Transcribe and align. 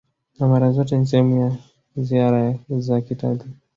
na 0.39 0.45
mara 0.51 0.71
zote 0.71 0.97
ni 0.97 1.05
sehemu 1.05 1.41
ya 1.41 1.57
ziara 2.03 2.59
za 2.69 3.01
kitalii 3.01 3.53